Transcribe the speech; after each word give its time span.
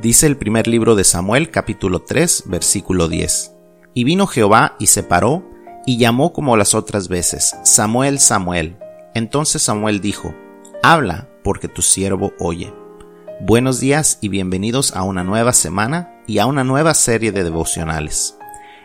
Dice 0.00 0.28
el 0.28 0.36
primer 0.36 0.68
libro 0.68 0.94
de 0.94 1.02
Samuel 1.02 1.50
capítulo 1.50 2.02
3 2.02 2.44
versículo 2.46 3.08
10. 3.08 3.56
Y 3.94 4.04
vino 4.04 4.28
Jehová 4.28 4.76
y 4.78 4.86
se 4.86 5.02
paró 5.02 5.44
y 5.86 5.98
llamó 5.98 6.32
como 6.32 6.56
las 6.56 6.76
otras 6.76 7.08
veces, 7.08 7.56
Samuel, 7.64 8.20
Samuel. 8.20 8.78
Entonces 9.14 9.62
Samuel 9.62 10.00
dijo, 10.00 10.32
Habla, 10.84 11.28
porque 11.42 11.66
tu 11.66 11.82
siervo 11.82 12.32
oye. 12.38 12.72
Buenos 13.40 13.80
días 13.80 14.18
y 14.20 14.28
bienvenidos 14.28 14.94
a 14.94 15.02
una 15.02 15.24
nueva 15.24 15.52
semana 15.52 16.22
y 16.28 16.38
a 16.38 16.46
una 16.46 16.62
nueva 16.62 16.94
serie 16.94 17.32
de 17.32 17.42
devocionales. 17.42 18.38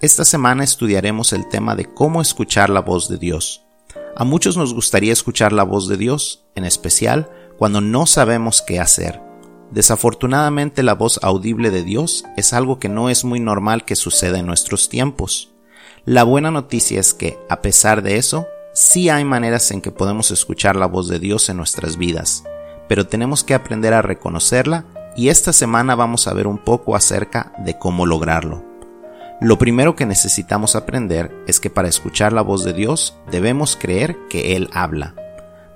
Esta 0.00 0.24
semana 0.24 0.64
estudiaremos 0.64 1.34
el 1.34 1.46
tema 1.50 1.76
de 1.76 1.84
cómo 1.84 2.22
escuchar 2.22 2.70
la 2.70 2.80
voz 2.80 3.10
de 3.10 3.18
Dios. 3.18 3.66
A 4.16 4.24
muchos 4.24 4.56
nos 4.56 4.72
gustaría 4.72 5.12
escuchar 5.12 5.52
la 5.52 5.64
voz 5.64 5.86
de 5.86 5.98
Dios, 5.98 6.46
en 6.54 6.64
especial 6.64 7.30
cuando 7.58 7.82
no 7.82 8.06
sabemos 8.06 8.62
qué 8.66 8.80
hacer. 8.80 9.20
Desafortunadamente 9.70 10.82
la 10.82 10.94
voz 10.94 11.18
audible 11.22 11.70
de 11.70 11.82
Dios 11.82 12.24
es 12.36 12.52
algo 12.52 12.78
que 12.78 12.88
no 12.88 13.10
es 13.10 13.24
muy 13.24 13.40
normal 13.40 13.84
que 13.84 13.96
suceda 13.96 14.38
en 14.38 14.46
nuestros 14.46 14.88
tiempos. 14.88 15.52
La 16.04 16.22
buena 16.24 16.50
noticia 16.50 17.00
es 17.00 17.14
que, 17.14 17.38
a 17.48 17.62
pesar 17.62 18.02
de 18.02 18.16
eso, 18.16 18.46
sí 18.72 19.08
hay 19.08 19.24
maneras 19.24 19.70
en 19.70 19.80
que 19.80 19.90
podemos 19.90 20.30
escuchar 20.30 20.76
la 20.76 20.86
voz 20.86 21.08
de 21.08 21.18
Dios 21.18 21.48
en 21.48 21.56
nuestras 21.56 21.96
vidas, 21.96 22.44
pero 22.88 23.06
tenemos 23.06 23.42
que 23.42 23.54
aprender 23.54 23.94
a 23.94 24.02
reconocerla 24.02 24.84
y 25.16 25.28
esta 25.28 25.52
semana 25.52 25.94
vamos 25.94 26.28
a 26.28 26.34
ver 26.34 26.46
un 26.46 26.58
poco 26.58 26.96
acerca 26.96 27.52
de 27.58 27.78
cómo 27.78 28.04
lograrlo. 28.04 28.64
Lo 29.40 29.58
primero 29.58 29.96
que 29.96 30.06
necesitamos 30.06 30.76
aprender 30.76 31.34
es 31.46 31.60
que 31.60 31.70
para 31.70 31.88
escuchar 31.88 32.32
la 32.32 32.42
voz 32.42 32.64
de 32.64 32.72
Dios 32.72 33.16
debemos 33.30 33.76
creer 33.76 34.16
que 34.28 34.56
Él 34.56 34.70
habla. 34.72 35.14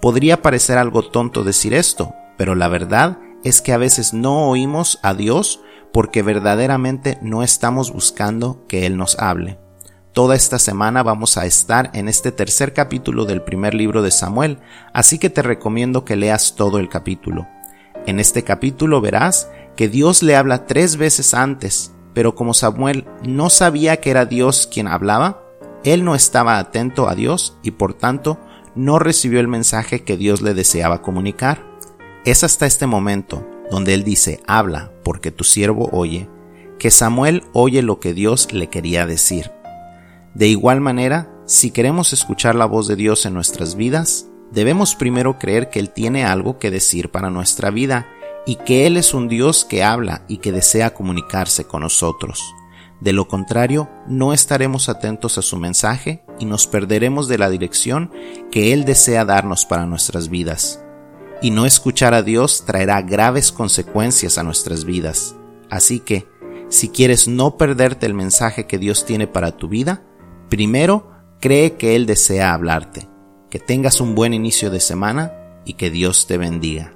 Podría 0.00 0.42
parecer 0.42 0.78
algo 0.78 1.02
tonto 1.02 1.42
decir 1.42 1.74
esto, 1.74 2.14
pero 2.36 2.54
la 2.54 2.68
verdad 2.68 3.18
es 3.44 3.60
que 3.60 3.72
a 3.72 3.78
veces 3.78 4.12
no 4.12 4.48
oímos 4.48 4.98
a 5.02 5.14
Dios 5.14 5.60
porque 5.92 6.22
verdaderamente 6.22 7.18
no 7.22 7.42
estamos 7.42 7.92
buscando 7.92 8.64
que 8.66 8.86
Él 8.86 8.96
nos 8.96 9.18
hable. 9.18 9.58
Toda 10.12 10.34
esta 10.34 10.58
semana 10.58 11.02
vamos 11.02 11.36
a 11.36 11.46
estar 11.46 11.90
en 11.92 12.08
este 12.08 12.32
tercer 12.32 12.72
capítulo 12.72 13.24
del 13.24 13.42
primer 13.42 13.74
libro 13.74 14.02
de 14.02 14.10
Samuel, 14.10 14.58
así 14.94 15.18
que 15.18 15.30
te 15.30 15.42
recomiendo 15.42 16.04
que 16.04 16.16
leas 16.16 16.56
todo 16.56 16.78
el 16.78 16.88
capítulo. 16.88 17.46
En 18.06 18.20
este 18.20 18.42
capítulo 18.42 19.00
verás 19.00 19.50
que 19.76 19.88
Dios 19.88 20.22
le 20.22 20.36
habla 20.36 20.66
tres 20.66 20.96
veces 20.96 21.34
antes 21.34 21.92
pero 22.16 22.34
como 22.34 22.54
Samuel 22.54 23.04
no 23.24 23.50
sabía 23.50 24.00
que 24.00 24.08
era 24.08 24.24
Dios 24.24 24.66
quien 24.72 24.88
hablaba, 24.88 25.42
él 25.84 26.02
no 26.02 26.14
estaba 26.14 26.58
atento 26.58 27.10
a 27.10 27.14
Dios 27.14 27.58
y 27.62 27.72
por 27.72 27.92
tanto 27.92 28.40
no 28.74 28.98
recibió 28.98 29.38
el 29.38 29.48
mensaje 29.48 30.02
que 30.02 30.16
Dios 30.16 30.40
le 30.40 30.54
deseaba 30.54 31.02
comunicar. 31.02 31.62
Es 32.26 32.42
hasta 32.42 32.66
este 32.66 32.88
momento, 32.88 33.48
donde 33.70 33.94
él 33.94 34.02
dice, 34.02 34.40
habla, 34.48 34.90
porque 35.04 35.30
tu 35.30 35.44
siervo 35.44 35.88
oye, 35.92 36.28
que 36.76 36.90
Samuel 36.90 37.44
oye 37.52 37.82
lo 37.82 38.00
que 38.00 38.14
Dios 38.14 38.52
le 38.52 38.68
quería 38.68 39.06
decir. 39.06 39.52
De 40.34 40.48
igual 40.48 40.80
manera, 40.80 41.30
si 41.46 41.70
queremos 41.70 42.12
escuchar 42.12 42.56
la 42.56 42.66
voz 42.66 42.88
de 42.88 42.96
Dios 42.96 43.26
en 43.26 43.34
nuestras 43.34 43.76
vidas, 43.76 44.26
debemos 44.50 44.96
primero 44.96 45.38
creer 45.38 45.70
que 45.70 45.78
Él 45.78 45.90
tiene 45.90 46.24
algo 46.24 46.58
que 46.58 46.72
decir 46.72 47.12
para 47.12 47.30
nuestra 47.30 47.70
vida 47.70 48.08
y 48.44 48.56
que 48.56 48.88
Él 48.88 48.96
es 48.96 49.14
un 49.14 49.28
Dios 49.28 49.64
que 49.64 49.84
habla 49.84 50.24
y 50.26 50.38
que 50.38 50.50
desea 50.50 50.94
comunicarse 50.94 51.62
con 51.62 51.82
nosotros. 51.82 52.42
De 53.00 53.12
lo 53.12 53.28
contrario, 53.28 53.88
no 54.08 54.32
estaremos 54.32 54.88
atentos 54.88 55.38
a 55.38 55.42
su 55.42 55.58
mensaje 55.58 56.24
y 56.40 56.44
nos 56.44 56.66
perderemos 56.66 57.28
de 57.28 57.38
la 57.38 57.50
dirección 57.50 58.10
que 58.50 58.72
Él 58.72 58.84
desea 58.84 59.24
darnos 59.24 59.64
para 59.64 59.86
nuestras 59.86 60.28
vidas. 60.28 60.82
Y 61.42 61.50
no 61.50 61.66
escuchar 61.66 62.14
a 62.14 62.22
Dios 62.22 62.64
traerá 62.64 63.02
graves 63.02 63.52
consecuencias 63.52 64.38
a 64.38 64.42
nuestras 64.42 64.84
vidas. 64.84 65.36
Así 65.70 66.00
que, 66.00 66.26
si 66.68 66.88
quieres 66.88 67.28
no 67.28 67.56
perderte 67.56 68.06
el 68.06 68.14
mensaje 68.14 68.66
que 68.66 68.78
Dios 68.78 69.04
tiene 69.04 69.26
para 69.26 69.56
tu 69.56 69.68
vida, 69.68 70.02
primero 70.48 71.10
cree 71.40 71.74
que 71.76 71.94
Él 71.94 72.06
desea 72.06 72.54
hablarte. 72.54 73.08
Que 73.50 73.58
tengas 73.58 74.00
un 74.00 74.14
buen 74.14 74.34
inicio 74.34 74.70
de 74.70 74.80
semana 74.80 75.32
y 75.64 75.74
que 75.74 75.90
Dios 75.90 76.26
te 76.26 76.38
bendiga. 76.38 76.95